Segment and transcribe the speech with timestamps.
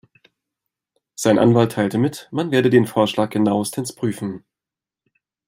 [1.13, 4.43] Sein Anwalt teilte mit, man werde den Vorschlag genauestens prüfen.